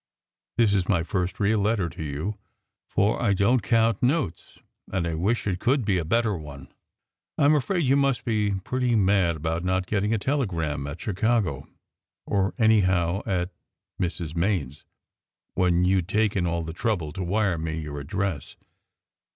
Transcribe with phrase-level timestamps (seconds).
[0.57, 2.39] "This is my first real letter to you,
[2.87, 4.57] for I don t count notes;
[4.91, 6.71] and I wish it could be a better one.
[7.37, 11.67] I m afraid you must be pretty mad about not getting a telegram at Chicago,
[12.25, 13.51] or anyhow at
[14.01, 14.35] Mrs.
[14.35, 14.85] Main s,
[15.53, 18.55] when you d taken all the trouble to wire me your address.